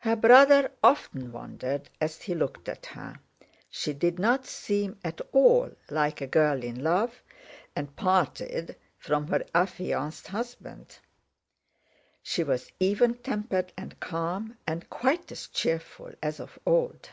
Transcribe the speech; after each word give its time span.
Her 0.00 0.16
brother 0.16 0.70
often 0.84 1.32
wondered 1.32 1.88
as 1.98 2.20
he 2.20 2.34
looked 2.34 2.68
at 2.68 2.84
her. 2.84 3.18
She 3.70 3.94
did 3.94 4.18
not 4.18 4.44
seem 4.44 4.98
at 5.02 5.22
all 5.32 5.74
like 5.88 6.20
a 6.20 6.26
girl 6.26 6.62
in 6.62 6.84
love 6.84 7.22
and 7.74 7.96
parted 7.96 8.76
from 8.98 9.28
her 9.28 9.46
affianced 9.54 10.26
husband. 10.26 10.98
She 12.22 12.44
was 12.44 12.70
even 12.80 13.14
tempered 13.14 13.72
and 13.74 13.98
calm 13.98 14.58
and 14.66 14.90
quite 14.90 15.32
as 15.32 15.46
cheerful 15.48 16.12
as 16.22 16.38
of 16.38 16.58
old. 16.66 17.08